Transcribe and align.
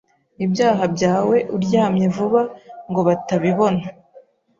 ibyaha 0.45 0.83
byawe 0.95 1.37
uryamye 1.55 2.05
vuba 2.15 2.41
ngobatabibona 2.89 3.83